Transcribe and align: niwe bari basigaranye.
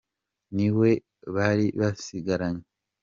niwe 0.55 0.89
bari 1.35 1.67
basigaranye. 1.79 2.65